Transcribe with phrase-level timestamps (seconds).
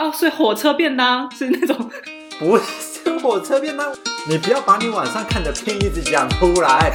[0.00, 1.76] 哦，所以火车便当是那种
[2.40, 3.94] 不是火车便当，
[4.26, 6.90] 你不要把你晚上看的片一直讲出来。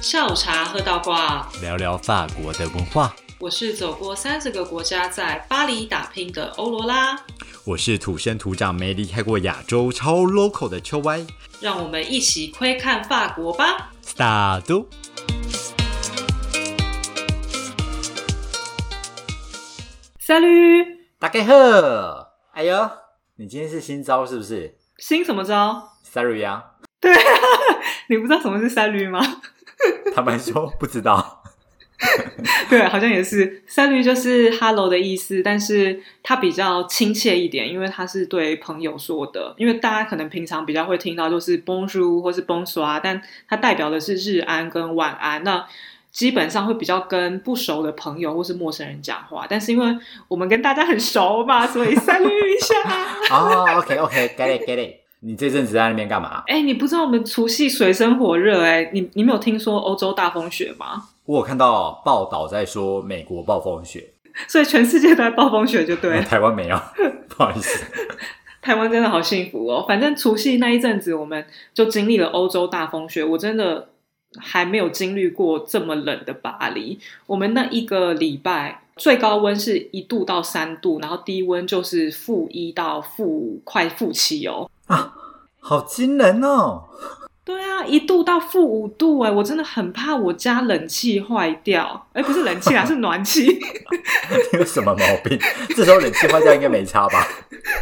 [0.00, 1.46] 下午茶喝到挂。
[1.60, 7.14] 聊聊法国的文化，我是走过三十个国家，在巴黎打拼的欧罗拉。
[7.64, 11.20] 我是土生土长没离开过亚洲超 local 的秋歪。
[11.60, 13.90] 让我们一起窥看法国吧。
[14.02, 14.86] Start。
[20.28, 20.84] 赛驴，
[21.18, 21.54] 大家好，
[22.52, 22.90] 哎呦，
[23.36, 27.18] 你今天是新招是不是新什么招？？Sorry 啊，对啊，
[28.10, 29.22] 你不知道什么是三驴吗？
[30.14, 31.42] 他们说不知道。
[32.68, 33.64] 对，好像也是。
[33.66, 39.54] 三驴就是 “hello” 的意思，但是它比较亲切一点，因为它是对朋友说的。
[39.56, 45.42] 因为大家可能平常比较会听到就是 “bonjour” 或是 “bonsoir”，但它代表的是日安跟晚安。
[45.42, 45.66] 那
[46.10, 52.74] 基本上会比较跟不熟的朋友或是陌生人讲话，但是因为我们跟大家很熟嘛， 所以三驴一下。
[53.34, 54.94] 哦，OK OK，get it get it。
[55.20, 56.44] 你这阵子在那边干嘛？
[56.46, 61.08] 哎，你不知道我们除夕水深火热哎，你你没有听说欧洲大风雪吗？
[61.26, 64.08] 我有看到报道在说美国暴风雪，
[64.46, 66.22] 所以全世界都在暴风雪，就对了。
[66.24, 66.80] 台湾没有，
[67.28, 67.84] 不好意思。
[68.62, 69.84] 台湾真的好幸福哦！
[69.88, 73.24] 反正除夕那一阵子，我们就经历了欧洲大风雪。
[73.24, 73.88] 我真的
[74.36, 76.98] 还没有经历过这么冷的巴黎。
[77.26, 84.70] 我们那一个礼拜最高温是一度到三度，然后低温就是负一到负快负七哦。
[84.86, 85.14] 啊，
[85.60, 86.84] 好惊人哦！
[87.48, 92.06] 对啊，一度到负五度哎，我真的很怕我家冷气坏掉。
[92.12, 93.46] 哎，不是冷气啊，是暖气。
[94.52, 95.38] 你有什么毛病？
[95.74, 97.26] 这时候冷气坏掉应该没差吧？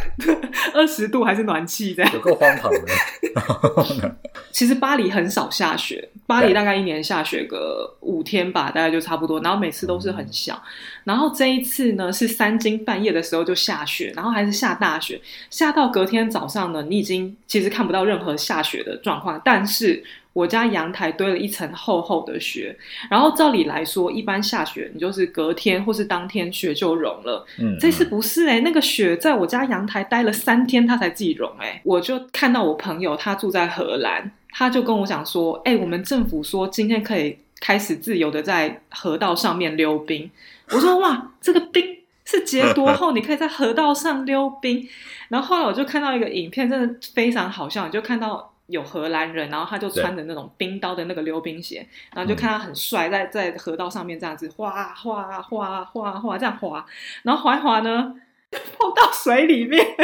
[0.73, 2.13] 二十度还是暖气这样？
[2.13, 4.15] 有够荒唐的。
[4.51, 9.39] 其实巴黎很少下雪，巴黎大概一年下雪个五天吧，大概就差不多。
[9.41, 10.59] 然后每次都是很小。
[11.03, 22.77] 然后这一次呢，是三更半夜的时候就下雪，然后还是下大雪，下到隔天早上呢，你已经其实看不到任何下雪的状况，但是我家阳台堆了一层厚厚的雪。
[23.09, 27.45] 然后照理来说，一般下雪你就是隔天或是当天雪就融了。
[27.59, 40.29] 嗯，这次不是哎、那个雪在我家阳台待了三天，它才自己融哎、我就看到我朋友他住在荷兰，他就跟我讲说，哎、我们政府说今天可以开始自由的在河道上面溜冰。
[40.69, 41.83] 我说哇，这个冰
[42.25, 43.11] 是结多厚？
[43.17, 44.87] 你可以在河道上溜冰。
[45.29, 48.53] 然后后来我就看到一个影片，真的非常好笑，你就看到。
[48.67, 56.85] 有荷兰人，然后他就穿着那种冰刀的那个溜冰鞋，然后就看他很帅，在在河道上面这样子滑滑滑滑滑这样滑，
[57.23, 58.13] 然后滑一滑呢，
[58.51, 59.83] 碰到水里面，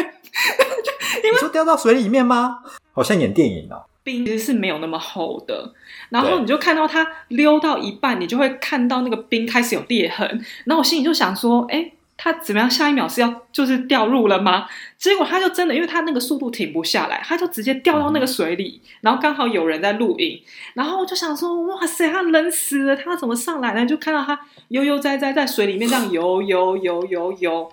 [1.23, 2.63] 你说掉到水里面吗？
[2.93, 3.85] 好像演电影哦。
[4.05, 5.73] 冰其实是没有那么厚的，
[6.09, 10.27] 然后你就看到它溜到一半，你就会看到那个冰开始有裂痕，
[10.65, 12.69] 然后我心里就想说，哎，它怎么样？
[12.69, 14.67] 下一秒是要就是掉入了吗？
[14.97, 20.41] 结果他就真的，因为他那个速度停不下来，他就直接掉到那个水里，然后刚好有人在录影，
[20.75, 23.85] 然后我就想说，哇塞，他冷死了，他怎么上来呢？
[23.85, 27.71] 就看到他悠悠哉哉在水里面这样游游游游游。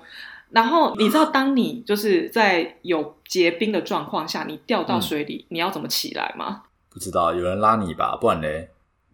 [0.50, 6.62] 然后你知道，当你就是在有结冰的状况下，你掉到水里，你要怎么起来吗？
[6.92, 8.16] 不知道有人拉你吧？
[8.20, 8.68] 不然嘞，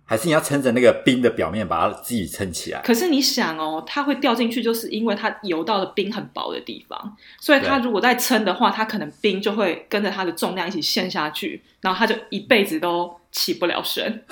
[0.08, 2.80] 还是你要撑着那个冰的表面把它自己撑起来。
[2.80, 14.24] 可是你想哦，它会掉进去，就是因为它游到了冰很薄的地方，所以它如果再撑的话，它可能冰就会跟着它的重量一起陷下去，然后它就一辈子都起不了身。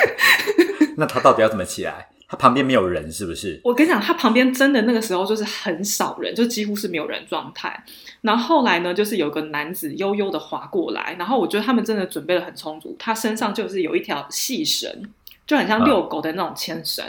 [0.98, 2.08] 那它到底要怎么起来？
[2.28, 3.58] 他旁边没有人是不是？
[3.64, 7.82] 我跟你讲，他旁边真的那个时候就是很少人，就几乎是没有人状态。
[8.20, 15.10] 然后后来呢，就是有个男子悠悠的滑过来，然后我觉得他们真的准备的很充足，他身上就是有一条细绳，
[15.46, 17.02] 就很像遛狗的那种牵绳。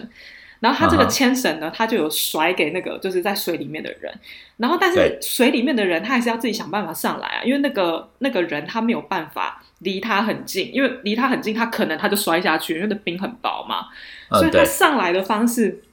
[0.61, 4.13] 然后他这个牵绳呢，他就有甩给那个就是在水里面的人，
[4.57, 13.87] 然后但是水里面的人他还是要自己想办法上来啊，因为那个那个人他没有办法离他很近，因为离他很近，他可能他就摔下去，因为那冰很薄嘛。
[14.29, 15.83] 所以嗯，他，上来的方式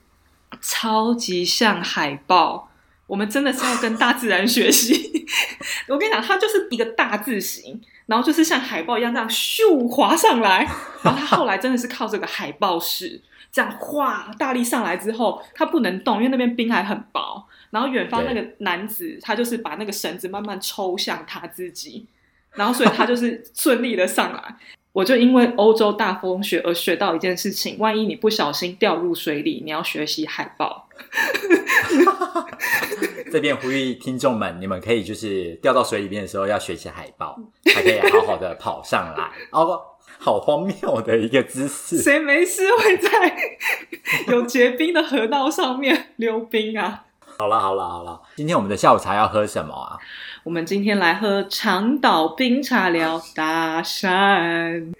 [0.61, 2.71] 超级像海豹。
[3.07, 5.25] 我们真的是要跟大自然学习。
[5.87, 10.69] 我跟你讲，它就是一个大字形，然后就是像海豹一样这样咻滑上来，
[11.05, 13.23] 然后他后来真的是靠这个海豹式
[13.53, 17.47] 这样哗大力上来之后，他不能动，因为那边冰还很薄。
[17.71, 22.07] 然后远方那个男子，他就是把那个绳子慢慢抽向他自己，
[22.57, 24.57] 然后所以他就是顺利的上来。
[24.93, 30.89] 我就因为欧洲大风雪而学到一件事情：万一你不小心掉入水里，你要学习海豹。
[33.31, 39.31] 这边呼吁听众们，你们可以就是掉到水里面的时候要学习海豹，才可以好好的跑上来。
[39.53, 39.79] 哦，
[40.19, 41.99] 好荒谬的一个姿势。
[41.99, 43.37] 谁没事会在
[44.29, 47.05] 有结冰的河道上面溜冰啊？
[47.39, 49.99] 好了好了好了，今天我们的下午茶要喝什么啊？
[50.43, 54.95] 我们今天来喝长岛冰茶聊搭讪。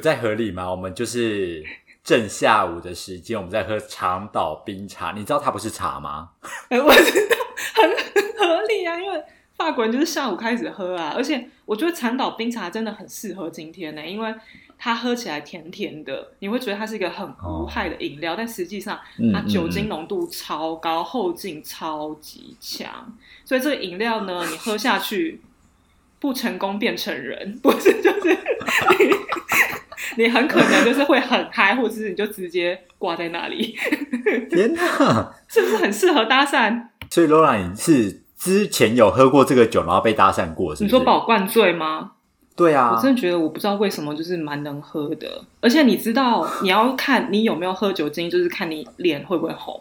[0.00, 0.70] 在合理吗？
[0.70, 1.64] 我们就是
[2.04, 5.12] 正下午的时间，我们在喝长岛冰茶。
[5.12, 6.28] 你知道它不是茶吗？
[6.68, 7.36] 哎，我知道，
[7.74, 7.90] 很
[8.36, 9.24] 合理啊，因为
[9.56, 14.34] 法国人就是下午开始喝啊，而且我觉得长岛冰茶真的很适合今天呢，因为
[14.78, 18.98] 它喝起来甜甜的，你会觉得它是一个很无害的饮料，但实际上
[19.32, 22.88] 它酒精浓度超高，后劲超级强，
[23.44, 25.40] 所以这个饮料呢，你喝下去
[26.20, 28.38] 不成功变成人，不是就是
[30.16, 33.76] 你你很可能就是会很嗨，或者是你就直接挂在那里。
[34.48, 36.86] 天哪， 是不是很适合搭讪？
[37.10, 40.94] 所以 Laura 你是之前有喝过这个酒，然后被搭讪过，是不是？
[40.94, 42.12] 你说把我灌醉吗？
[42.58, 49.80] 对啊，我真的觉得我不知道为什么就是蛮能喝的，而且你知道你要看你有没有喝酒精，就是看你脸会不会红，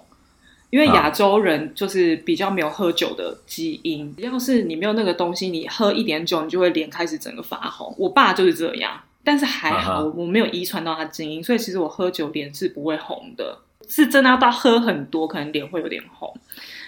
[0.69, 7.91] 因为亚洲人就是比较没有喝酒的基因，要是你没有那个东西，你喝一点酒，你就会脸开始整个发红。
[7.97, 13.57] 我爸就是这样，但是还好我没有遗传到他基因，所以其实我喝酒脸是不会红的，
[13.89, 16.31] 是真的要到喝很多，可能脸会有点红。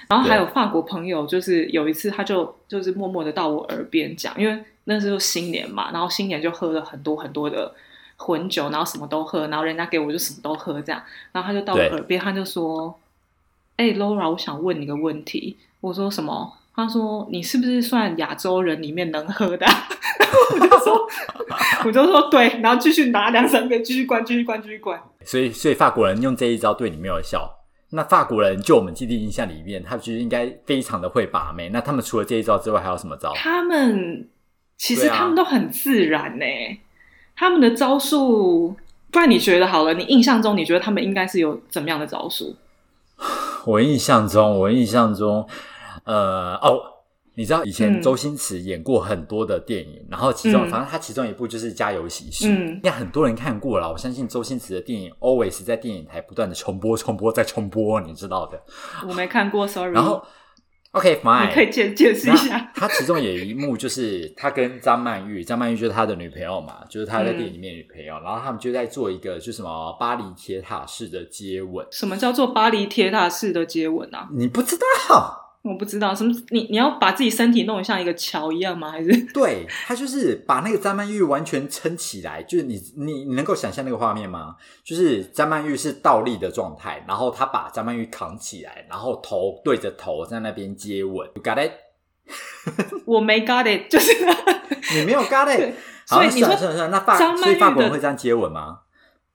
[0.09, 7.71] 然后还有法国朋友，就是有一次他就就是默默的到我耳边讲，因为那时候新年嘛，然后新年就喝了很多很多的
[8.17, 10.99] 混酒，然后什么都喝，然后人家给我就什么都喝这样，
[11.31, 12.99] 然后他就到我耳边，他就说
[13.77, 19.63] ：“哎，Laura，我想问你个问题。”我说：“什么？”他说：“你是不是算亚洲人里面能喝的？”
[20.19, 21.07] 然 后我就说
[21.85, 24.99] ：“我就说对。”然后继续拿两三杯，继续灌，继续灌，继续灌。
[25.23, 27.58] 所以，所以法国人用这一招对你没有效。
[27.91, 31.69] 那法国人就我们既定印象里面，他其实应该非常的会把妹。
[31.69, 33.33] 那他们除了这一招之外，还有什么招？
[33.35, 34.27] 他们
[34.77, 36.45] 其实他们都很自然呢。
[37.35, 38.75] 他们的招数，
[39.11, 39.93] 不然你觉得好了？
[39.93, 42.55] 你印象中你觉得他们应该是有怎么样的招数？
[43.65, 45.47] 我印象中，我印象中，
[46.03, 46.98] 呃，哦。
[47.39, 53.89] 你知道以前周星驰演过很多的电影，然后其中反正他其中一部就是《家有喜事》，应该很多人看过了。
[53.89, 58.61] 我相信周星驰的电影 always 在电影台不断的重播、重播再重播，你知道的。
[59.07, 59.93] 我没看过，sorry。
[59.93, 60.21] 然后
[60.91, 62.73] ，OK fine，你可以解解释一下。
[62.75, 71.87] 他其中有一幕就是他跟张曼玉，张曼玉就是他的女朋友嘛，就是他在电影里面女朋友，然后他们就在做一个就什么巴黎铁塔式的接吻。
[71.89, 74.27] 什么叫做巴黎铁塔式的接吻啊？
[74.33, 74.75] 你不知
[75.07, 75.45] 道？
[75.61, 78.91] 我不知道什么，你你要把自己身体弄得像一个桥一样吗？
[78.91, 84.55] 还是 对他就是把那个张曼玉完全撑起来，就是你你你能够想象那个画面吗？
[84.83, 91.27] 就是张曼玉是倒立的状态，然后他把张曼玉扛起来，然后头对着头在那边接吻。
[91.43, 91.71] Got it？
[93.05, 94.11] 我没 got it，就是
[94.95, 95.73] 你没有 got it。
[96.05, 98.79] 所以你说那法所以法国人会这样接吻吗？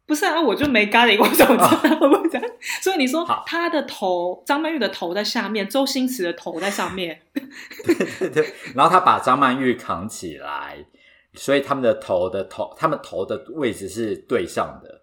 [0.07, 1.99] 不是啊，我就没咖喱，我怎么知道
[2.83, 10.85] 所以你说他的头，张曼玉的头在下面，周星驰的头在上面， 对对对，然后他把张曼玉扛起来，
[11.35, 15.03] 所以他们的头的头，他们头的位置是对上的，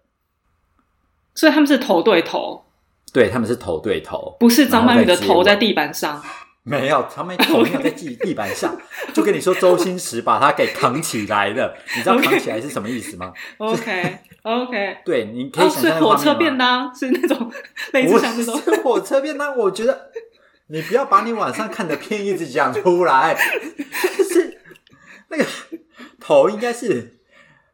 [1.34, 2.64] 所以他们是头对头，
[3.12, 6.22] 对他们是头对头，不是张曼玉的头在地板上。
[6.64, 8.76] 没有，他们头没有在地地板上，
[9.12, 17.50] 就跟你说周星驰把他给扛起来了，你知道扛起来是什么意思吗？OK OK，对，你可以想象火车便当是那种
[17.92, 18.60] 类似像那种。
[18.84, 20.12] 火车便当，我觉得
[20.68, 23.34] 你不要把你晚上看的片一直讲出来，
[24.30, 24.60] 是
[25.30, 25.44] 那个
[26.20, 27.18] 头应该是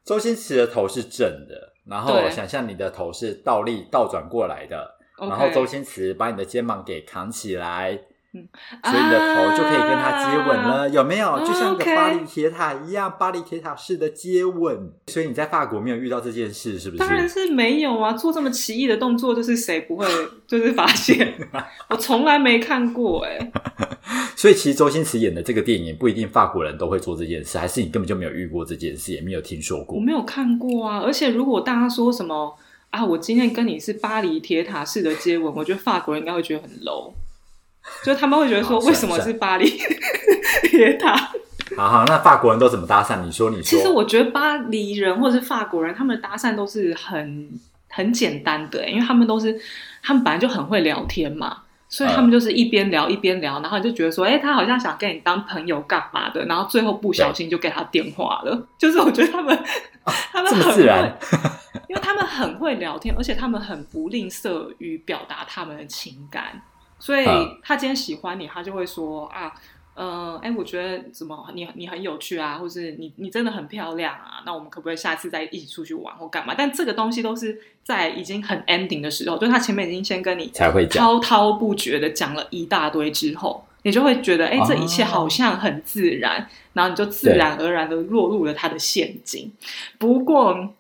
[0.03, 7.99] 周星驰的头是正的，然后想象你的头是倒立倒转过来的，然后周星驰把你的肩膀给扛起来。
[8.85, 11.39] 所以你的头就可以跟他接吻了，有没有？
[11.47, 14.93] 就像个巴黎铁塔一样，巴黎铁塔式的接吻。
[15.07, 16.99] 所以你在法国没有遇到这件事，是不是？
[16.99, 18.13] 当然是没有啊！
[18.13, 20.07] 做这么奇异的动作，就是谁不会
[20.47, 21.35] 就是发现？
[21.89, 23.51] 我从来没看过哎。
[24.37, 29.97] 所以其实周星驰演的这个电影不一定法国人都会做这件事，还是你根本就没有遇过这件事，也没有听说过。
[29.97, 31.01] 我没有看过啊！
[31.01, 32.57] 而且如果大家说什么
[32.91, 37.13] 啊，我今天跟你是巴黎铁塔式的接吻，我觉得法国人应该会觉得很 low。
[38.05, 39.69] 就他们会觉得说，为什么是巴黎
[40.69, 41.15] 铁塔？
[41.77, 43.23] 好好，那法国人都怎么搭讪？
[43.23, 43.63] 你说，你说。
[43.63, 47.51] 其实我觉得巴黎人或者是法国人，他们的搭讪都是很
[47.89, 49.61] 很简单的，因为他们都是
[50.03, 58.67] 他们本来就很会聊天嘛，所以他们就是一边聊一边聊，然后你就觉得说，哎，他好像想跟你当朋友干嘛的，然后最后不小心就给他电话了。
[58.79, 59.65] 就是我觉得他们
[60.33, 61.17] 他们很自然，
[61.89, 66.63] 因为他们很会聊天，而且他们很不吝啬于表达他们的情感。
[66.99, 67.25] 所以
[67.63, 69.53] 他今天喜欢你，他就会说啊，
[69.95, 76.55] 呃，哎，我觉得怎么你你很有趣啊，或是你你真的很漂亮啊，那我们可不可以下次再一起出去玩或干嘛？
[76.57, 89.51] 但这个东西都是在已经很 ending 的时候，就他前面已经先跟你才会讲滔滔不绝的讲了一大堆之后，你就会觉得，哎，这一切好像很自然，然后你就自然而然的落入了他的陷阱。
[89.99, 90.75] 不过，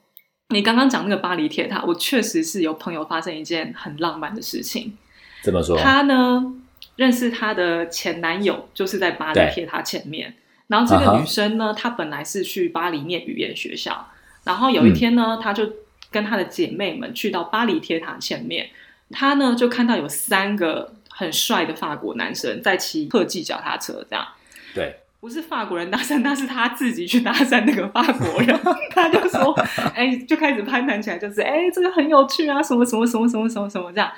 [0.48, 4.96] 你刚刚讲那个巴黎铁塔，我确实是有朋友发生一件很浪漫的事情。
[5.48, 5.78] 怎么说？
[5.78, 6.54] 他呢？
[6.96, 10.34] 认识她的前男友就是在巴黎铁塔前面，
[10.66, 14.08] 然后这个女生呢，她本来是去巴黎念语言学校，
[14.42, 15.64] 然后有一天呢，她就
[16.10, 18.68] 跟她的姐妹们去到巴黎铁塔前面，
[19.12, 24.26] 她呢就看到有三个很帅的法国男生在骑特技脚踏车，这样，
[24.74, 29.52] 对，不是法国人搭讪，那是他自己去搭讪那个法国人，他就说，
[29.94, 34.10] 哎，就开始攀谈起来，就是哎，这个很有趣啊，什么什么什么什么什么什么这样，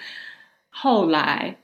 [0.71, 1.57] 后来。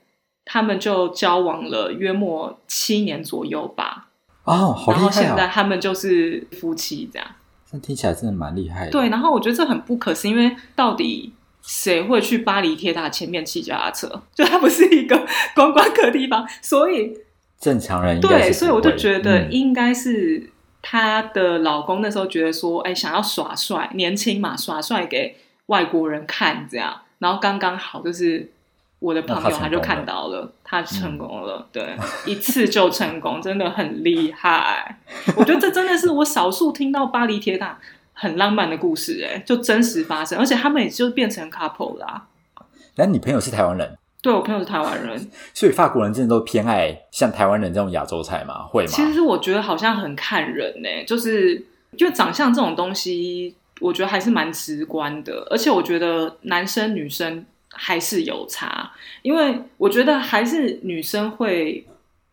[0.49, 4.07] 他们就交往了约莫七年左右吧。
[4.45, 7.27] 哦，好厉害然后现在他们就是夫妻这样。
[7.69, 8.91] 这听起来真的蛮厉害的。
[8.91, 14.07] 对，然后我觉得这很不可思议，因为到底谁会去巴黎铁塔前面骑脚踏车？
[14.33, 15.21] 就它不是一个
[15.53, 17.13] 观光客地方，所以
[17.59, 20.49] 正常人对，所以我就觉得应该是
[20.81, 25.35] 她的老公那时候觉得说，哎，想要耍帅，年轻嘛，耍帅给
[25.65, 28.53] 外国人看这样，然后刚刚好就是。
[28.99, 34.99] 我的朋友他就看到了，他成功了，对，一次就成功，真的很厉害。
[35.35, 37.77] 我觉得这真的是我少数听到巴黎铁塔
[38.13, 42.25] 很浪漫的故事，哎，就真实发生，而且他们也就变成 couple 啦。
[42.95, 43.95] 那你朋友是台湾人？
[44.19, 48.63] 对，我朋友是台湾人， 所以法国人真的都偏爱像台湾人这种亚洲菜吗？
[48.63, 48.89] 会吗？
[48.89, 51.53] 其实我觉得好像很看人呢，就是
[51.97, 57.45] 因为长相这种东西，我觉得还是蛮直观的，而且我觉得男生女生。
[57.77, 58.91] 还是有差，
[59.21, 61.85] 因为我觉得还是女生会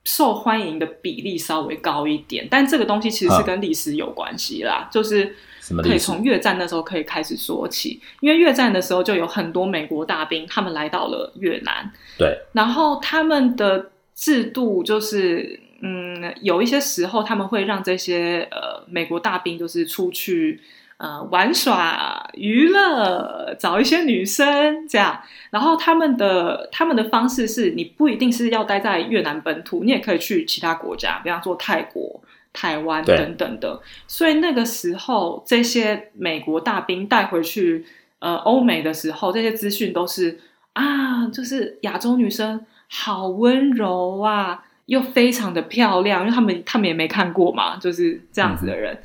[0.05, 5.35] 受欢迎的比例稍微高一点，但这个东西其实是跟历史有关系啦，就是
[5.83, 20.61] 可以从越战那时候可以开始说起，因为越战的时候就有很多美国大兵他们来到了越南，对，然后他们的制度就是，嗯，有一些时候他们会让这些呃美国大兵就是出去。
[21.05, 25.21] 呃，玩耍、娱乐，找一些女生这样，
[25.51, 32.23] 然后他们的他们的方式是，你不一定是要待在越南本土，你也可以去其他国家，比方说泰国、
[32.55, 33.83] 台湾等等的。
[34.07, 37.85] 所以那个时候，这些美国大兵带回去
[38.21, 40.41] 呃欧美的时候，这些资讯都是
[40.73, 48.97] 啊，就是亚洲女生好温柔啊，又非常的漂亮，因为他们他们也没看过嘛，就是这样子的人。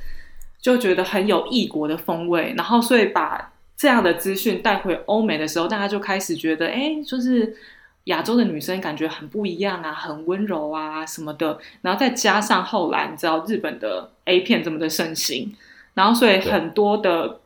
[0.61, 7.55] 就觉得很有异国的风味，然后所以把这样的资讯带回欧美的时候，大家就开始觉得，哎，就是
[8.05, 11.57] 亚洲的女生感觉很不一样啊，很温柔啊什么的。
[11.81, 15.55] 然后再加上后来你知道日本的 A 片这么的盛行，
[15.93, 17.39] 然后所以很多的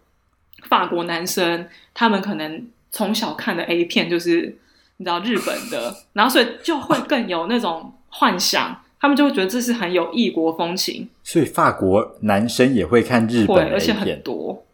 [0.63, 4.57] 法国男生他们可能从小看的 A 片就是
[4.97, 8.79] 你知道日本的，然后所以就会更有那种幻想。
[9.03, 14.65] 他们就会觉得这是很有异国风情，所以法国男生也会看日本，而且很多。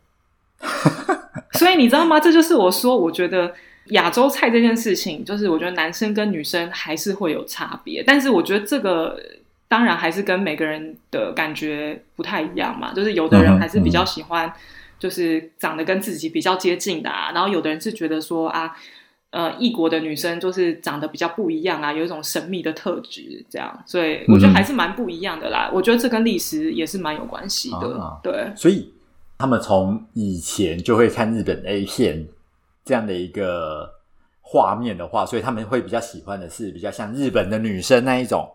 [1.54, 2.20] 所以你知道吗？
[2.20, 3.52] 这就是我说，我觉得
[3.86, 8.04] 亚洲菜这件事情，就是我觉得男生跟女生还是会有差别。
[8.06, 9.20] 但是我觉得这个
[9.68, 12.94] 当然还是跟每个人的感觉不太一样嘛。
[12.94, 14.54] 就是有的人还是比较喜欢，
[15.00, 17.32] 就是长得跟自己比较接近的啊。
[17.34, 18.78] 然后有的人是觉得说啊。
[19.32, 25.70] 呃，异国的女生就是长得比较不一样啊，有一种神秘的特质，这样，所以我觉得还是蛮不一样的啦。
[25.72, 28.52] 我觉得这跟历史也是蛮有关系的，对。
[28.56, 28.92] 所以
[29.38, 32.28] 他们从以前就会看日本 A 片
[32.84, 33.88] 这样的一个
[34.42, 38.50] 画面的话，所以他们会比较喜欢的是比较像日本的女生那一种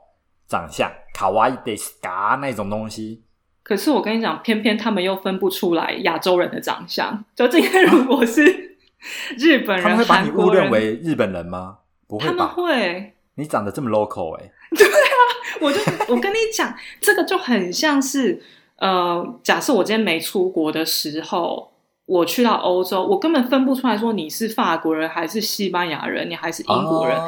[0.49, 3.23] 长相，卡哇伊デス嘎那种东西。
[3.63, 8.74] 可是我跟你讲，偏偏他们又分不出来亚洲人的长相，就这个如果是。
[9.39, 11.79] 日本人，他们会把你误认为日本人吗？
[12.07, 12.47] 不会吧？
[12.47, 13.15] 会。
[13.37, 14.51] 你长得这么 local 哎。
[14.77, 15.19] 对啊，
[15.61, 18.43] 我就我跟你讲，这个就很像是
[18.77, 21.73] 呃，假设我今天没出国的时候，
[22.07, 27.19] 我去到欧洲，我根本分不出来说你是法国人还是西班牙人，你还是英国人。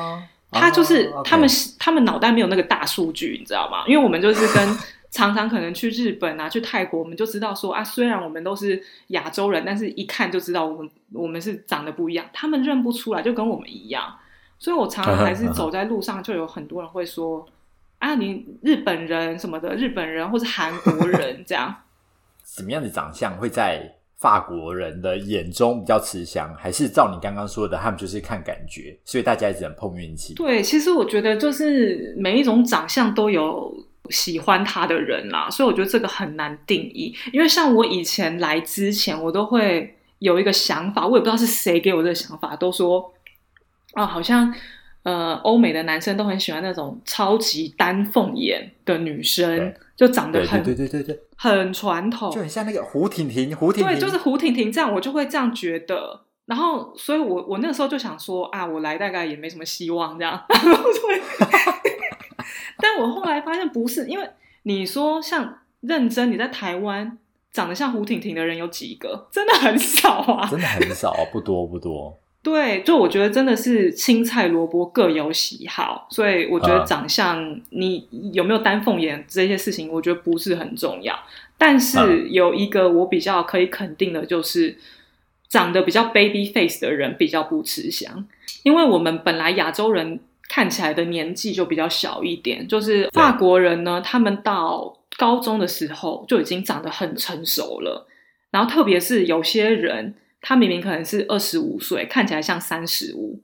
[0.52, 3.84] 他就是他们，他们脑袋没有那个大数据，你知道吗？
[3.86, 4.78] 因为我们就是跟。
[5.16, 14.14] 常常可能去日本啊，去泰国，我们就知道说啊，虽然我们都是亚洲人，但是一看就知道我们我们是长得不一样，他们认不出来，就跟我们一样。
[14.58, 17.46] 所以我常常还是走在路上，就有很多人会说
[17.98, 21.74] 啊，你日本人什么的，日本人或是韩国人这样。
[22.44, 30.34] 什么样的长相会在法国人的眼中比较吃香，还是照你刚刚说的，他们就是看感觉，所以大家只能碰运气？
[30.34, 33.74] 对，其实我觉得就是每一种长相都有
[34.10, 37.14] 喜欢他的人啦，所以我觉得这个很难定义。
[37.32, 43.12] 因为像我以前来之前，我都会有一个想法，我也不知道是谁给我这个想法，都说
[43.92, 44.52] 啊，好像
[45.02, 56.22] 呃，欧美的男生都很喜欢那种超级丹凤眼的女生，就长得很对对对对对，很传统，就很像那个胡婷婷，胡婷婷对，就是胡婷婷这样，我就会这样觉得。
[56.46, 60.40] 然后，所以我我那个时候就想说啊，我来大概也没什么希望这样。
[62.78, 64.28] 但我后来发现不是，因为
[64.64, 67.18] 你说像认真你在台湾
[67.52, 69.28] 长得像胡婷婷的人有几个？
[69.30, 70.48] 真的很少啊。
[70.50, 72.18] 真的很少，不多不多。
[72.42, 81.18] 对，就我觉得真的是青菜萝卜各有喜好，所以我觉得嗯长相、你有没有丹凤眼这些事情，我觉得不是很重要。
[81.58, 84.78] 但是嗯有一个我比较可以肯定的，就是
[85.48, 88.24] 长得比较 baby face 的人比较不吃香，
[88.62, 98.06] 因为我们本来亚洲人看起来的年纪就比较小一点，就是法国人呢，他们到高中的时候就已经长得很成熟了，
[98.50, 100.14] 然后特别是有些人。
[100.42, 103.40] 他明明可能是二十五岁，看起来像三十五，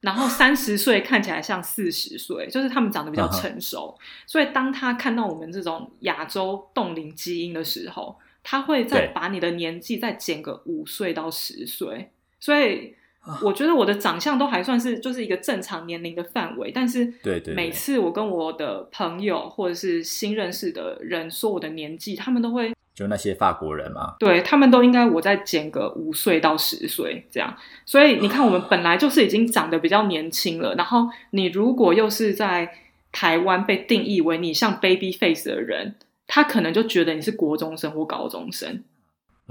[0.00, 3.96] 然后三十岁看起来像四十岁，就是他们长得比较成熟。
[4.26, 12.10] 所以当他看到我们这种亚洲冻龄基因的时候，他会再把你的年纪再减个五岁到十岁。
[12.38, 13.01] 所以啊
[13.40, 17.54] 我觉得我的长相都还算是就是一个正常年龄的范围，但是对对对。
[17.54, 32.70] 每次我跟我的朋友或者是新认识的人说我的年纪，他们都会就那些法国人嘛，对他们都应该我再减个五岁到十岁这样，所以你看我们本来就是已经长得比较年轻了，然后你如果又是在
[33.12, 35.94] 台湾被定义为你像 baby face 的人，
[36.26, 38.82] 他可能就觉得你是国中生或高中生，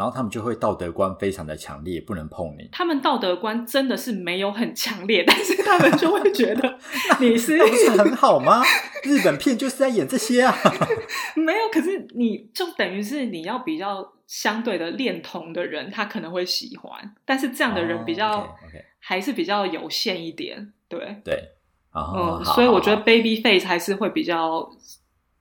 [0.02, 2.68] 然后他们就会道德观非常的强烈，不能碰你。
[2.72, 6.80] 他们道德观真的是没有很强烈，但是他们就会觉得
[7.22, 8.64] 你是不是很好吗？
[9.04, 10.58] 日本片就是在演这些啊。
[11.38, 18.58] 没有，可是你就等于是你要比较相对的恋童的人，他可能会喜欢，但是这样的人比较、
[18.98, 21.50] 还是比较有限一点，对，对，
[21.92, 24.68] 哦、嗯，所以我觉得 baby face 还是会比较，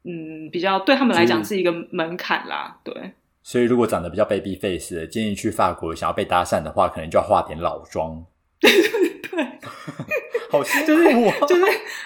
[0.04, 3.12] 嗯，比较对他们来讲就是是一个门槛啦，对，
[3.50, 8.24] 所以如果长得比较 baby face 的，建议去法国想要被搭讪的话，可能就要化点老妆。
[8.60, 8.70] 对，
[10.48, 11.46] 好辛苦就是哦。
[11.48, 11.62] 就是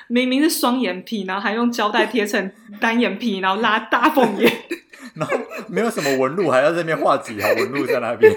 [0.09, 4.51] 明明是双眼皮，然后还用胶带贴成单眼皮，然后拉大凤眼，
[5.17, 5.37] 然后
[5.69, 8.35] 没有什么纹路，还要在那边画几条纹路在那边，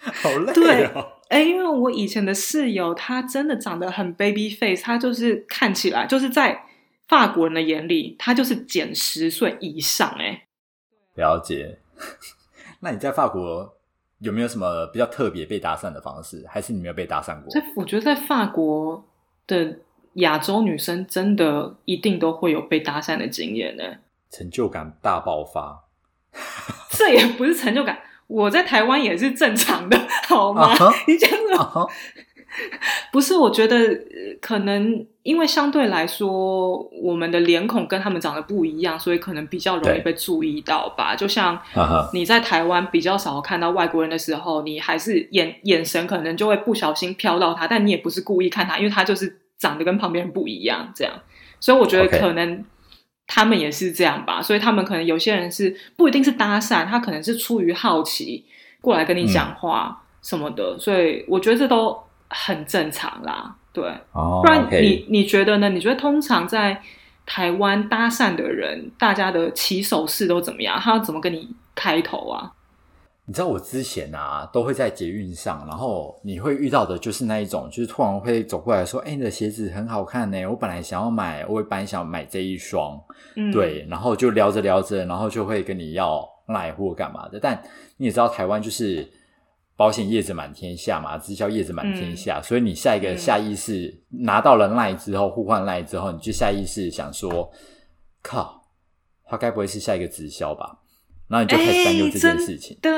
[0.00, 1.06] 好累对哦。
[1.28, 6.62] 哎，因为我以前的室友，他真的长得很 baby face，他就是看起来就是在
[7.08, 10.44] 法国人的眼里，他就是减十岁以上，哎，
[11.14, 11.80] 了解。
[12.80, 13.76] 那你在法国
[14.18, 16.44] 有没有什么比较特别被搭讪的方式？
[16.48, 17.62] 还是你没有被搭讪过在？
[17.76, 19.04] 我觉得在法国
[19.46, 19.78] 的
[20.14, 23.84] 亚洲女生真的一定都会有被搭讪的经验呢。
[24.30, 25.84] 成就感大爆发
[26.90, 30.70] 这也不是成就感，我在台湾也是正常的， 好吗？
[31.08, 31.86] 你这样子啊哈！
[33.12, 33.36] 不是？
[33.36, 41.14] 我觉得呃可能因为相对来说，我们的脸孔跟他们长得不一样，所以可能比较容易被注意到吧。
[41.14, 41.60] 就像
[42.12, 51.12] 你在台湾比较少看到外国人的时候，你还是眼眼神可能就会不小心飘到他，但你也不是故意看他，因为他就是长得跟旁边人不一样，这样。
[51.60, 52.64] 所以我觉得可能
[53.26, 54.40] 他们也是这样吧。
[54.40, 58.44] 所以他们可能有些人是不一定是搭讪，他可能是出于好奇
[58.80, 60.78] 过来跟你讲话什么的。
[60.78, 61.98] 所以我觉得这都
[62.30, 63.56] 很正常啦。
[63.72, 65.68] 对，哦，不然你你觉得呢？
[65.68, 66.80] 你觉得通常在
[67.26, 70.78] 台湾搭讪的人，大家的起手式都怎么样？
[70.80, 72.52] 他要怎么跟你开头啊？
[73.26, 82.98] 你知道我之前啊，都会在捷运上，然后你会遇到的就是那一种，就是突然会走过来说：“哎、你的鞋子很好看呢，我本来想要买，我本来想买这一双。
[83.36, 87.38] 嗯，对，然后就聊着聊着，然后就会跟你要赖或干嘛的。
[87.38, 87.62] 但
[87.98, 89.06] 你也知道，台湾就是
[89.78, 97.48] 保险叶子满天下嘛，直销叶子满天下，所以你下一个嗯下意识、拿到了赖之后，互换赖之后，你就下意识想说：
[98.20, 98.60] 靠，
[99.24, 100.78] 他该不会是下一个直销吧？
[101.28, 102.76] 然后你就开始担忧这件事情。
[102.82, 102.90] 的，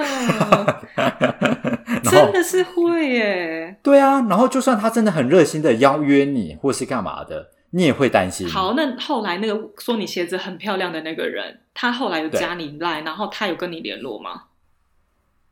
[2.10, 3.76] 真的是会耶。
[3.82, 8.48] 对啊，然后就算他真的很热心的邀约你，或是干嘛的，你也会担心。
[8.48, 14.44] 好，那后来那个说你鞋子很漂亮的那个人，他后来有加你赖，然后他有跟你联络吗？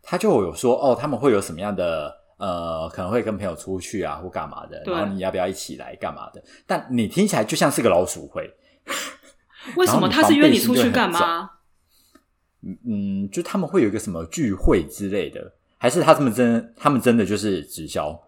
[0.03, 6.43] 他就有说哦，他们会有什么样的呃，可能会跟朋友出去啊，或干嘛的，对然后你要不要一起来干嘛的？
[6.67, 8.49] 但你听起来就像是个老鼠会，
[9.77, 11.51] 为什么他是约你出去干嘛？
[12.87, 18.19] 嗯，就他们会有一个什么聚会之类的，还是他们真他们真的就是直销？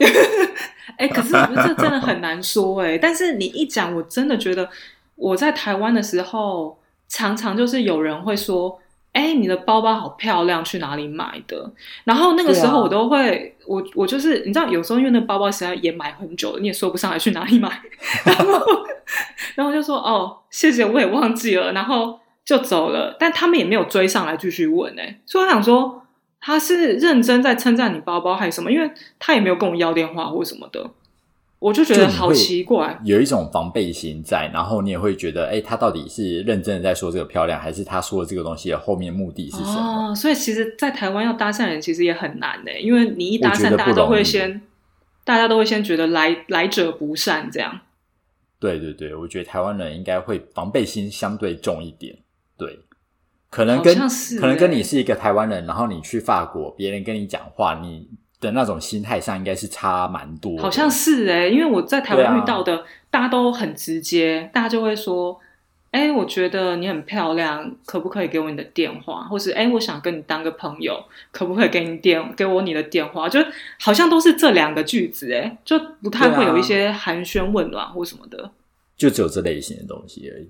[0.96, 4.68] 哎、可是我觉得这真的很难说哎、但是你一讲，我真的觉得
[5.14, 8.80] 我在台湾的时候，常常就是有人会说
[9.12, 11.70] ：“哎、你的包包好漂亮，去哪里买的？”
[12.04, 17.68] 然后那个时候我都会，我我就是你知道，有时候因为那个包包实在也买很久了，你也说不上来去哪里买，
[18.24, 18.64] 然后
[19.56, 26.02] 然后就说：“哦，谢谢，我也忘记了。”然后就走了，但他们也没有追上来继续问哎、所以我想说。
[26.40, 28.70] 他是认真在称赞你包包还是什么？
[28.70, 30.88] 因为他也没有跟我要电话或什么的，
[31.60, 32.98] 我就觉得好奇怪。
[33.04, 40.10] 有一种防备心在，然后你也会觉得，哎、他到底是认真的在说这个漂亮，还是他说的这个东西的后面目的是什么？
[40.10, 44.62] 哦，所以其实，在台湾要搭讪人其实也很难的，因为你一搭讪，大家都会先，
[45.24, 47.80] 大家都会先觉得来来者不善这样。
[48.60, 52.16] 对对对，我觉得台湾人应该会防备心相对重一点，
[52.56, 52.80] 对，
[53.50, 53.96] 可能跟
[54.40, 58.08] 可能跟欸你是一个台湾人，然后你去法国，别人跟你讲话，你
[58.40, 65.38] 的那种心态上应该是差蛮多的，好像是哎，因为我在台湾遇到的，大家都很直接，大家就会说
[65.90, 69.24] ：“哎，我觉得你很漂亮，可不可以给我你的电话？
[69.24, 73.40] 或是哎，我想跟你当个朋友，可不可以给你电给我你的电话？”就
[73.80, 78.50] 好像都是这两个句子，哎，就不太会有一些寒暄问暖或什么的。
[78.96, 80.48] 就只有这类型的东西而已。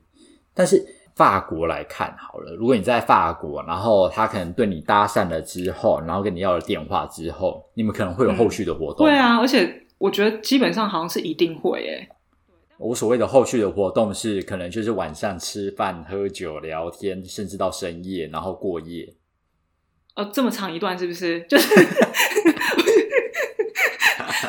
[0.55, 0.85] 但是
[1.19, 9.05] 法国来看好了，如果你在法国，然后他可能对你搭讪了之后，然后跟你要了电话之后，你们可能会有后续的活动。
[9.05, 12.09] 对啊，而且我觉得基本上好像是一定会诶。
[12.79, 19.13] 我所谓的后续的活动是，可能就是晚上吃饭、喝酒、聊天，甚至到深夜，然后过夜。
[20.15, 21.41] 呃，这么长一段是不是？
[21.49, 21.75] 就是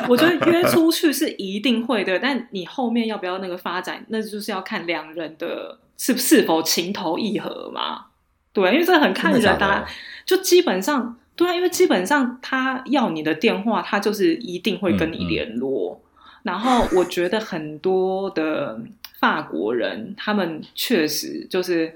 [0.08, 8.06] 我觉得约出去是一定会的，但你后面要不要那个发展，那就是要看两人的是是否情投意合嘛。
[8.54, 9.86] 对，因为这很看人啊，
[10.24, 16.00] 就基本上对啊，因为基本上他要你的电话，他就是一定会跟你嗯嗯联络。
[16.42, 18.80] 然后我觉得很多的
[19.18, 21.94] 法国人，他们确实就是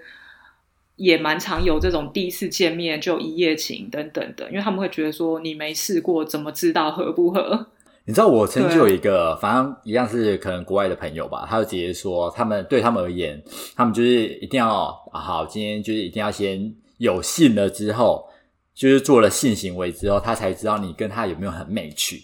[0.97, 7.67] 也蛮常有这种第一次见面就一夜情等等的，因为他们会觉得说你没试过，怎么知道合不合？
[8.07, 13.43] 你知道我曾经有一个，反正一样是可能国外的朋友吧，他就直接说，他们对他们而言，
[13.75, 18.27] 他们就是一定要啊好，今天就是一定要先有性了之后，
[18.75, 22.17] 就是做了性行为之后，他才知道你跟他有没有很 match，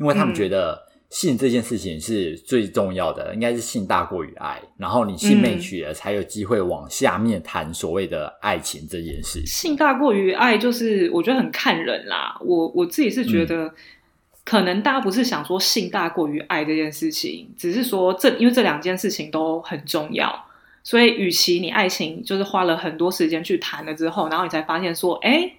[0.00, 0.76] 因为他们嗯觉得
[1.10, 9.46] 性这件事情是最重要的，应该是性大过于爱，然后你性嗯 match 了，才有机会往下面谈所谓的爱情这件事情。
[9.46, 12.36] 性大过于爱，就是我觉得很看人啦。
[12.44, 13.72] 我我自己是觉得，
[14.48, 20.46] 可能大家不是想说性大过于爱这件事情，只是说这因为这两件事情都很重要，
[20.82, 25.52] 所以与其你爱情就是花了很多时间去谈了之后，然后你才发现说，哎。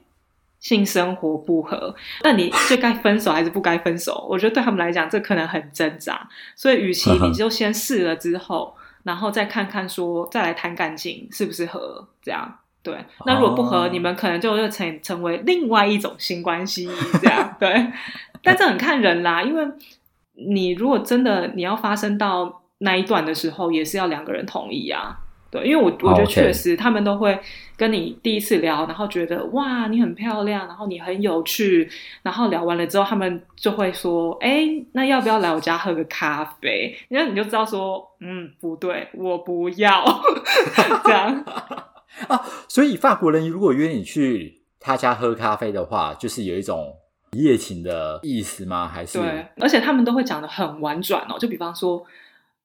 [0.59, 4.27] 性生活不合，那你就该分手还是不该分手？
[4.29, 6.27] 我觉得对他们来讲，这可能很挣扎。
[6.53, 12.59] 所以，与其你就先试了之后，然后再看看说，再来谈感情适不适合这样。
[12.83, 12.93] 对，
[13.25, 16.89] 那如果不合，哦你们可能就会成成为另外一种新关系，
[17.21, 17.87] 这样对。
[18.43, 19.65] 但这很看人啦，因为
[20.33, 25.17] 你如果真的你要发生到那一段的时候，也是要两个人同意啊。
[25.51, 27.35] 对，因为我我觉得确实他们都会
[27.75, 31.89] 跟你第一次聊，然后觉得哇你很漂亮，然后你很有趣，
[32.21, 36.95] 然后聊完了之后，他们就会说，哎，那要不要来我家喝个咖啡？
[37.07, 40.05] 然后你就知道说，嗯，不对，我不要
[41.03, 41.43] 这样。
[42.69, 48.87] 所以法国人如果约你去他家喝咖啡的话，就是有一种一夜情的意思吗？
[48.87, 52.03] 还是对，而且他们都会讲的很婉转哦，就比方说，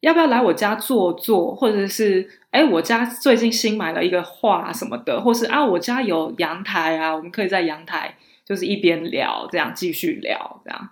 [0.01, 10.91] 要不要来我家坐坐，或者是哎，我家最近新买了一个画什么的，或是啊，我家有阳台啊，我们可以在阳台就是一边聊，这样继续聊，这样。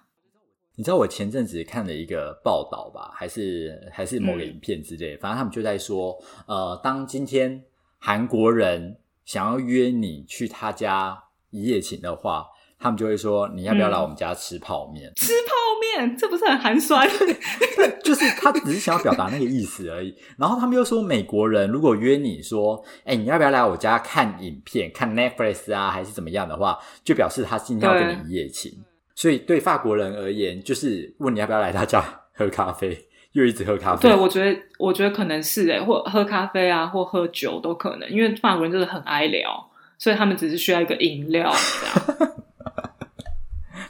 [0.75, 7.63] 你知道我前阵子看了一个报道吧，还是还是某个嗯影片之类，反正他们就在说，呃，当今天
[7.99, 12.47] 韩国人想要约你去他家一夜情的话，
[12.83, 15.13] 他们就会说你要不要来我们家吃泡面？
[15.15, 17.09] 吃泡面，这不是很寒酸？
[18.03, 20.13] 就是他只是想要表达那个意思而已。
[20.37, 28.73] 然后他们又说，美国人如果约你说，哎、你要不要来我家看影片，看 Netflix 啊，还是怎么样的话，就表示他今天要跟你一夜情。
[29.15, 32.03] 所以对法国人而言，就是问你要不要来他家
[32.35, 34.09] 喝咖啡， 又一直喝咖啡。
[34.09, 42.33] 对，我觉得，我觉得可能是哎，或喝咖啡啊，或喝酒都可能，因为法国人真的很爱聊，所以他们只是需要一个饮料这样。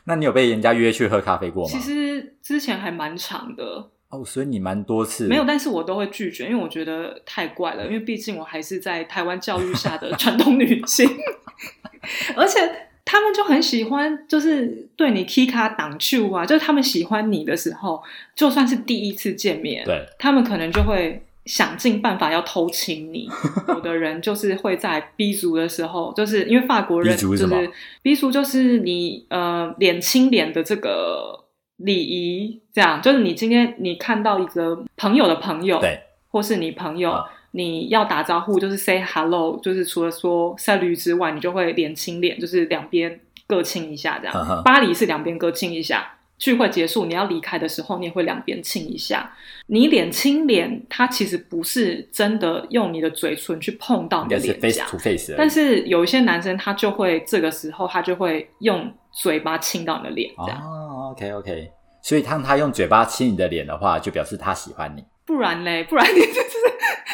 [0.04, 1.70] 那你有被人家约去喝咖啡过吗？
[1.70, 11.08] 其实之前还蛮长的，哦，所以你蛮多次没有，但是我都会拒绝，因为我觉得太怪了，因为毕竟我还是在台湾教育下的 传统女性，
[12.36, 12.60] 而且
[13.04, 18.02] 他们就很喜欢，就是对你 K 卡挡球啊，就是他们喜欢你的时候，
[18.34, 23.28] 就算是第一次见面，对，他们可能就会想尽办法要偷亲你。
[23.68, 27.70] 有的人就是会在 B 族的时候，就是因为法国人就是
[28.02, 31.44] B 族就是你呃脸亲脸的这个
[31.76, 37.10] 礼仪，这样就是你今天你看到一个朋友的朋友，对，或是你朋友。
[37.10, 37.24] 啊
[37.54, 44.62] 你要打招呼，就是 say hello，就是除了说 salut 之外，你就会脸亲脸，就是两边各亲一下这样。
[44.64, 49.32] 巴黎是两边各亲一下，聚会结束你要离开的时候，你也会两边亲一下。
[49.68, 55.32] 你脸亲脸，它其实不是真的用你的嘴唇去碰到你的脸颊 face。
[55.38, 60.60] 但是有一些男生他就会这个时候他就会用嘴巴亲到你的脸，这样。
[60.60, 61.70] 哦，OK OK，
[62.02, 65.04] 所以当他用嘴巴亲你的脸的话，就表示他喜欢你。
[65.24, 66.58] 不然嘞，不然你 就是，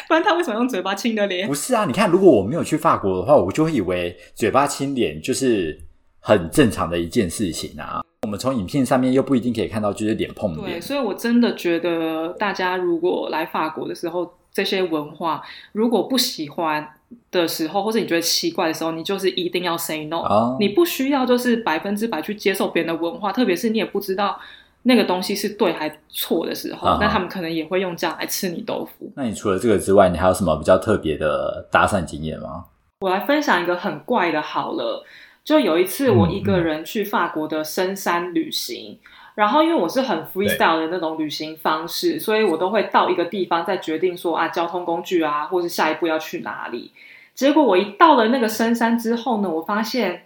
[0.08, 1.54] 不然他为什么用嘴巴亲你的脸不？
[1.54, 5.78] 是啊，你看，如果我没有去法国的话，我就会以为嘴巴亲脸就是
[6.18, 8.00] 很正常的一件事情啊。
[8.28, 16.86] 我们从影片上面又不一定可以看到，就是脸碰对，所以我真的觉得大家如果来法国的时候，这些文化如果不喜欢
[17.30, 20.18] 的时候，或者你觉得奇怪的时候，你就是一定要 say no。
[20.18, 24.38] 哦你不需要就是百分之百去接受别人的文化，特别是你也不知道
[24.82, 29.10] 那个东西是对还错的时候，那他们可能也会用这样来吃你豆腐。
[29.16, 32.66] 那你除了这个之外，你还有什么比较特别的搭讪经验吗？
[33.00, 35.02] 我来分享一个很怪的，好了，
[35.48, 38.98] 就有一次我一嗯个人去法国的深山旅行，
[39.34, 46.92] 然后因为我是很 freestyle 的那种旅行方式，所以我都会到一个地方再决定说啊交通工具啊，或是下一步要去哪里。
[47.34, 50.24] 结果我一到了那个深山之后呢，我发现。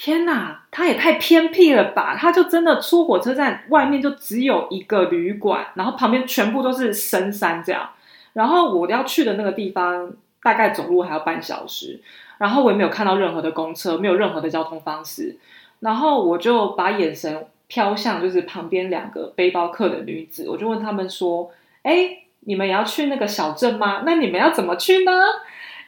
[0.00, 2.14] 天呐，它也太偏僻了吧！
[2.16, 7.90] 它就真的出火车站外面就只有一个旅馆，然后旁边全部都是深山这样。
[8.32, 12.00] 然后我要去的那个地方大概走路还要半小时，
[12.38, 15.36] 然后我也没有看到任何的公车，没有任何的交通方式，
[15.80, 21.50] 然后我就把眼神飘向就是旁边两个背包客的女子，我就问他们说
[21.82, 24.02] ：“哎，你们也要去那个小镇吗？
[24.06, 25.12] 那你们要怎么去呢？”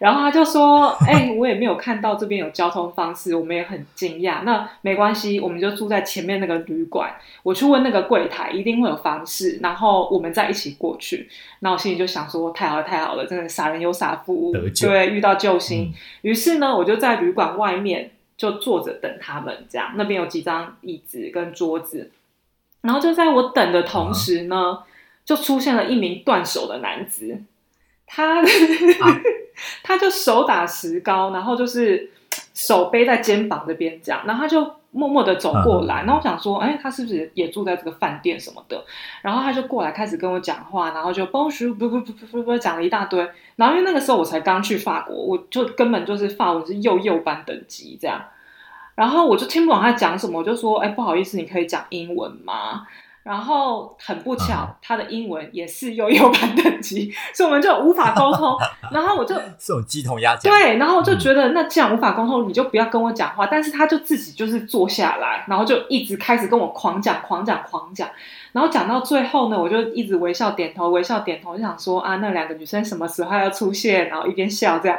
[0.00, 4.44] 然后他就说：“哎、我也没有看到这边有交通方式，我们也很惊讶。
[4.44, 7.14] 那没关系，我们就住在前面那个旅馆。
[7.42, 11.28] 我去问那个柜台，一定会有方式，然后我们再一起过去。
[11.58, 14.50] 那我心里就想说：太好了，太好了，真的傻人有傻福，
[14.88, 15.92] 对，遇到救星。
[15.92, 22.10] 嗯于是呢，我就在旅馆外面就坐着等他们，这样那边有几张椅子跟桌子，
[22.80, 24.78] 然后就在我等的同时呢，
[25.26, 27.42] 就出现了一名断手的男子，
[28.06, 28.42] 他、
[29.82, 32.10] 他就手打石膏，然后就是
[32.54, 38.84] 手背在肩膀这边这样，然后他就默默的走过来，嗯然后我想说，哎，他是不是也住在这个饭店什么的？
[39.22, 48.20] 然后他就过来开始跟我讲话，然后就 bonjour 不不不不不不讲了一大堆，然后因为那个时候我才刚去法国，我就根本就是法文是幼幼班等级这样，
[48.96, 52.86] 然后我就听不懂他讲什么，我就说，哎，不好意思，你可以讲英文吗？
[53.22, 58.56] 然后很不巧，嗯他的英文也是幼幼班等级，所以我们就无法沟通。
[58.90, 60.50] 然后我就 这种鸡同鸭讲。
[60.52, 63.46] 对，然后我就觉得，那既然无法沟通，你就不要跟我讲话。
[63.46, 68.08] 但是他就自己就是坐下来，然后就一直开始跟我狂讲、狂讲、狂讲。
[68.52, 74.08] 然后讲到最后呢，我就一直微笑点头、微笑点头，就想说啊，那两个女生什么时候要出现？
[74.08, 74.98] 然后一边笑这样。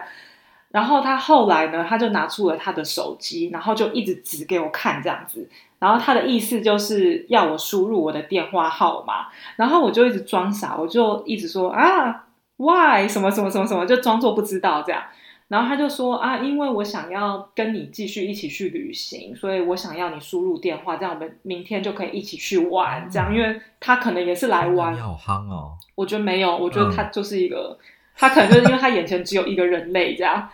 [0.70, 5.50] 然后他后来呢，他就拿出了他的手机，然后就一直指给我看这样子。
[5.82, 15.02] 然后他的意思就是要我输入我的电话号码，然后我就一直装傻，我就一直说啊，why 什么什么什么什么，就装作不知道这样。
[15.48, 23.10] 然后他就说啊，因为我想要跟你继续一起去旅行，所以我想要你输入电话，这样我们明天就可以一起去玩。
[23.10, 25.72] 这样，因为他可能也是来玩你，好憨哦！
[25.96, 27.76] 我觉得没有，我觉得他就是一个，
[28.16, 30.48] 他可能就是因为他眼前只有一个人类这样。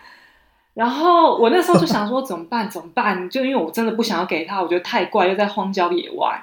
[0.78, 2.70] 然后我那时候就想说怎么办？
[2.70, 3.28] 怎么办？
[3.28, 6.40] 就因为我真的不想要给他，我觉得太怪，又在荒郊野外。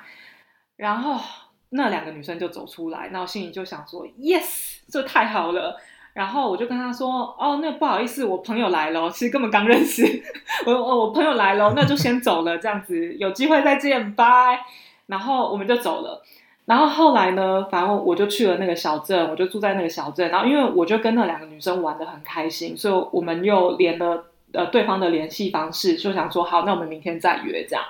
[0.76, 1.18] 然后
[1.70, 5.80] 那两个女生就走出来，那我心里就想说，yes，这太好了。
[6.12, 10.04] 然后我就跟他说，哦，那不好意思，我朋友来了，其实根本刚认识，
[10.68, 14.60] 我我我朋友来了，那就先走了，这样子有机会再见，拜。
[15.06, 16.22] 然后我们就走了。
[16.66, 20.30] 然后后来呢，反正我就去了那个小镇，我就住在那个小镇。
[20.32, 27.84] 然后因为我就跟那两个女生玩的很开心，所以我们又连了呃对方的联系方式，就想说好，那我们明天再约这样。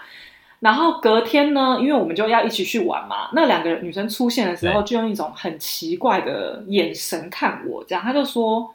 [0.59, 8.73] 然后隔天呢，因为我们就要一起去玩嘛，那两个女生出现的时候，就用一种很奇怪的眼神看我，这样，她就说：“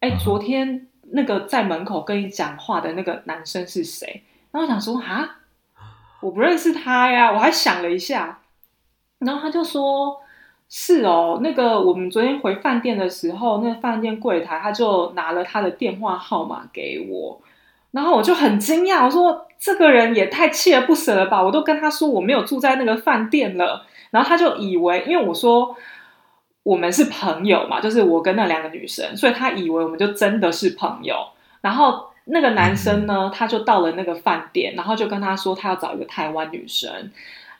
[0.00, 5.38] 哎，嗯昨天那个在门口跟你讲话的那个男生是谁？”然后我想说：“啊，
[6.20, 8.40] 我不认识他呀。”我还想了一下，
[9.18, 10.20] 然后他就说
[10.70, 17.40] ：“是哦，那个我们昨天回饭店的时候，那饭店柜台他就拿了他的电话号码给我。”
[17.90, 21.42] 然后我就很惊讶，我说这个人也太锲而不舍了吧！
[21.42, 25.74] 我都跟他说我没有住在那个饭店了，然后他就以为，因为我说
[26.62, 31.16] 我们是朋友嘛，就是我跟那两个女生，所以他以为我们就真的是朋友。
[31.62, 37.10] 然后那个男生呢，他就到了那个饭店，然后就跟他说他要找一个台湾女生。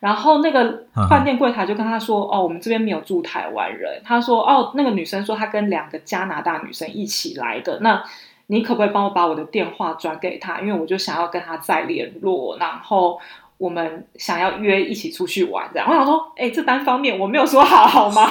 [0.01, 7.81] 然后那个饭店柜台就跟他说：“哦，我们这边没有住台湾人。”他说：“哦，那个女生说她跟两个加拿大女生一起来的。
[7.81, 8.01] 那
[8.47, 10.61] 你可不可以帮我把我的电话转给她？
[10.61, 13.19] 因为我就想要跟她再联络，然后
[13.57, 15.69] 我们想要约一起出去玩。
[15.73, 18.31] 这样，我想说，哎，这单方面我没有说好，好吗？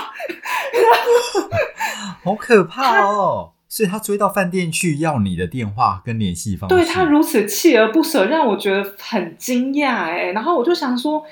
[2.23, 3.51] 好可怕哦！
[3.67, 10.05] 所以他追到饭店去要你的电话跟联系方式，对他如此锲而不舍，让我觉得很惊讶。
[10.05, 11.25] 哎，然后我就想说。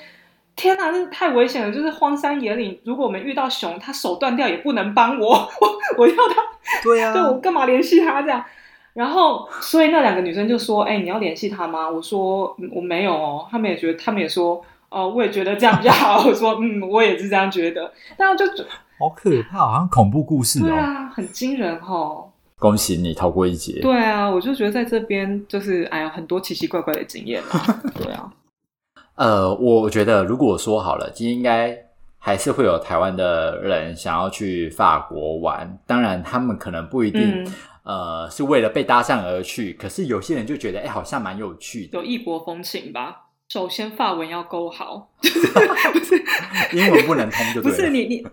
[0.56, 1.72] 天哪，这太危险了！
[1.72, 5.28] 就是荒山野岭，如果我们遇到熊，他手断掉也不能帮我，
[5.60, 6.42] 我我要他，
[6.82, 8.42] 对啊，对我干嘛联系他这样？
[8.94, 16.24] 然后，所以那两个女生就说：“哎，你要联系他吗？”我说：“我没有哦。”他们也觉得，他们也说：“哦，我也觉得这样比较好。
[16.26, 18.46] ”我说：“嗯，我也是这样觉得。”然后就
[18.98, 20.62] 好可怕，好像恐怖故事哦。
[20.66, 22.30] 对啊，很惊人哦！
[22.58, 23.80] 恭喜你逃过一劫。
[23.82, 27.82] 对啊，我就觉得在这边就是哎呀，很多奇奇怪怪的经验啊。
[27.94, 28.32] 对啊。
[29.16, 31.76] 呃，我觉得如果说好了，今天应该
[32.18, 35.78] 还是会有台湾的人想要去法国玩。
[35.86, 37.50] 当然，他们可能不一定
[37.82, 43.22] 呃是为了被搭讪而去，可是有些人就觉得，哎，好像蛮有趣的，有异国风情吧。
[43.48, 46.22] 首先，法文要够好， 不是
[46.72, 48.26] 英文不能通就不是你你。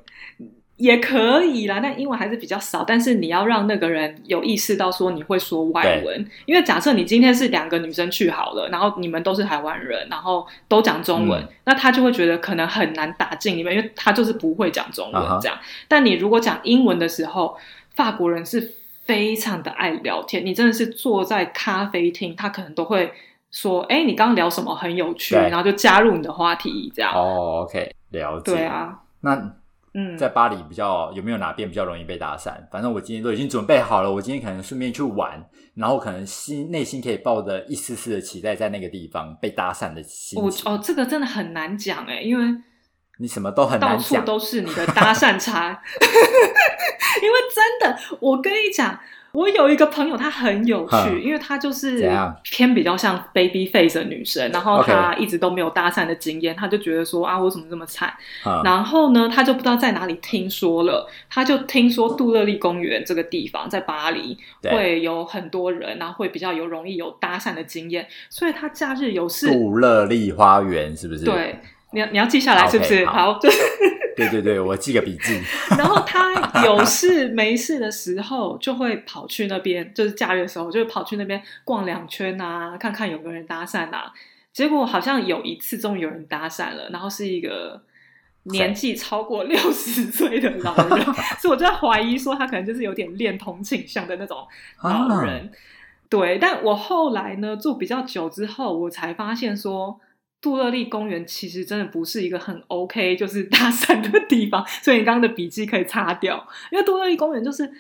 [0.84, 2.84] 也可以啦，但英文还是比较少。
[2.84, 15.58] 但是你要让那个人有意识到说你会说外文，因为假设你今天是两个女生去好了，然后你们都是台湾人，然后都讲中文，那他就会觉得可能很难打进里面，因为他就是不会讲中文这样。
[15.88, 17.56] 但你如果讲英文的时候，
[17.96, 18.74] 法国人是
[19.06, 23.14] 非常的爱聊天，你真的是坐在咖啡厅，他可能都会
[23.52, 27.14] 说：“哎，你刚刚聊什么很有趣？”然后就加入你的话题这样。
[27.14, 28.52] 哦，OK，了解。
[28.52, 29.54] 对啊，那。
[29.96, 32.54] 嗯，在巴黎比较有没有哪边比较容易被搭讪？
[32.72, 35.44] 反正我今天都已经准备好了，我今天可能顺便去玩，
[35.76, 40.42] 然后可能心内心可以抱着一丝丝的期待，在那个地方被搭讪的心。
[40.42, 42.46] 我哦，这个真的很难讲哎，因为
[43.20, 45.70] 你什么都很难讲，到处都是你的搭讪差。
[47.22, 49.00] 因为真的，我跟你讲。
[49.34, 52.08] 我有一个朋友，她很有趣，因为她就是
[52.44, 58.14] 偏比较像 baby face 的女生，然后她一直都没有搭讪的经验，她就觉得说啊，我怎么这么惨？
[58.64, 69.52] 然后呢，她就不知道在哪里听说了，她就听说杜乐丽公园这个地方在巴黎会有很多人，然后会比较有容易有搭讪的经验，所以她假日有事。
[69.52, 71.26] 杜乐丽花园是不是？
[71.26, 71.60] 对，
[71.92, 73.04] 你要你要记下来是不是？
[73.08, 73.50] 好，就。
[74.16, 75.42] 对对对，我记个笔记。
[75.78, 84.12] 然后他有事没事的时候，就会跑去那边，就是假日的时候，就会跑去那边逛两圈啊，看看有没有人搭讪啊。
[84.52, 87.82] 结果好像有一次终于有人搭讪了，然后是一个
[88.44, 91.06] 年纪超过六十岁的老人，
[91.42, 94.46] 所以我就在怀疑说他可能就是有点恋童倾向的那种
[94.84, 95.52] 老人。
[96.10, 100.00] 对，但我后来呢住比较久之后，我才发现说。
[100.44, 106.46] 杜乐丽公园其实真的不是一个很 OK 就是 搭讪的地方，所以你刚刚的笔记可以擦掉。
[106.72, 107.72] 因为杜乐丽公园就是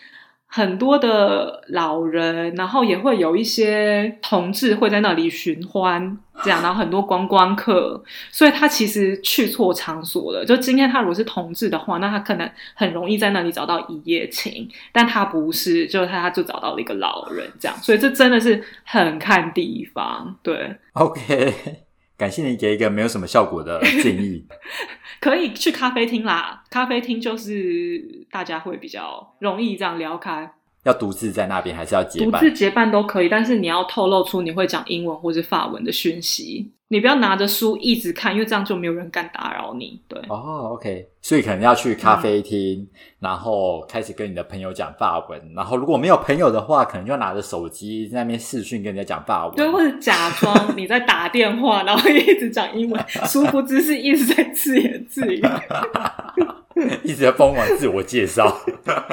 [0.47, 10.45] 很多的老人，然后也会有一些同志会在那里寻欢，这样，然后很多观光客，所以他其实去错场所了。
[10.45, 21.83] 就今天他如果是同志的话，那他可能很容易在那里找到一夜情，但他不是，就他他就找到了一个老人，这样，所以这真的是很看地方，对，OK。
[22.17, 24.45] 感谢你给一个没有什么效果的建议。
[25.19, 30.53] 可以去咖啡厅啦，咖啡厅就是大家会比较容易这样聊开。
[30.83, 32.41] 要独自在那边，还是要结伴？
[32.41, 36.71] 独自结伴都可以，但是你要透露出你会讲英文或是法文的讯息。
[36.89, 39.99] 你不要拿着书一直看，因为这样就没有人敢打扰你。
[40.07, 42.87] 对，哦，OK，所以可能要去咖啡厅，
[43.19, 45.41] 然后开始跟你的朋友讲法文。
[45.55, 49.55] 然后如果没有朋友的话，可能就拿着手机在那边视讯跟人家讲法文。
[49.55, 55.41] 对，或者假装你在打电话， 然后一直讲英文， 殊不知是一直在自言自语。
[57.03, 58.59] 一直在疯狂自我介绍，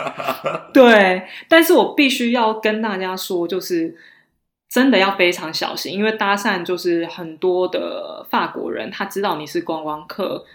[0.73, 3.95] 对，但是我必须要跟大家说，就是
[4.69, 10.47] 真的要非常小心，因为搭讪就是很多的法国人，他知道你是观光客，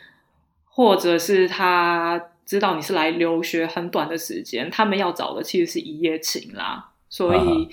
[0.66, 7.70] 或者是他知道你是来留学很短的时间，他们要找的其实是一夜情啦，所以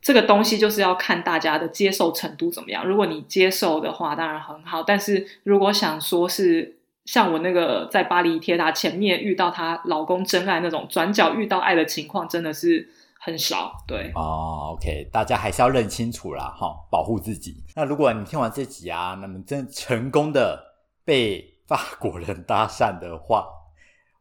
[0.00, 2.84] 这个东西就是要看大家的接受程度怎么样。
[2.84, 6.78] 如果你接受的话，当然很好，但是如果想说是。
[7.04, 12.88] 像我那个在巴黎铁塔前面遇到她老公真爱那种转角遇到爱的情况，真的是
[13.18, 13.72] 很少。
[13.86, 17.62] 对，哦，OK，大家还是要认清楚啦，哈，保护自己。
[17.74, 20.62] 那如果你听完这集啊，那么真成功的
[21.04, 23.46] 被法国人搭讪的话，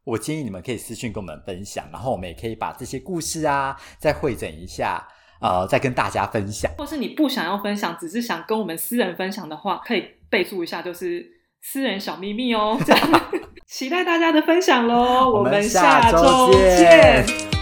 [0.04, 5.08] 我建议你们可以私讯跟我们分享，然后我们也可以把这些故事啊再汇整一下，
[5.40, 6.72] 呃，再跟大家分享。
[6.80, 11.24] 或是你不想要分享，只是想跟我们私人分享的话，可以备注一下，就是
[11.62, 12.78] 私人小秘密哦。
[12.86, 13.32] 这样，
[13.68, 15.30] 期待大家的分享喽！
[15.32, 17.61] 我们们下周见。